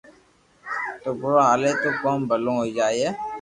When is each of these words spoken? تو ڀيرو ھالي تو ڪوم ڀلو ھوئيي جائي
تو 1.01 1.09
ڀيرو 1.21 1.41
ھالي 1.47 1.71
تو 1.81 1.89
ڪوم 2.01 2.19
ڀلو 2.29 2.51
ھوئيي 2.59 2.71
جائي 2.77 3.03